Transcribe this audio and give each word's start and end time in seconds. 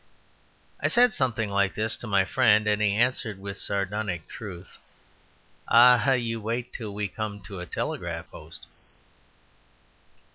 I 0.79 0.87
said 0.87 1.13
something 1.13 1.51
like 1.51 1.75
this 1.75 1.95
to 1.97 2.07
my 2.07 2.25
friend; 2.25 2.65
and 2.65 2.81
he 2.81 2.95
answered 2.95 3.37
with 3.37 3.59
sardonic 3.59 4.27
truth, 4.27 4.79
"Ah, 5.67 6.13
you 6.13 6.41
wait 6.41 6.73
till 6.73 6.95
we 6.95 7.07
come 7.07 7.39
to 7.41 7.59
a 7.59 7.67
telegraph 7.67 8.27
post." 8.31 8.65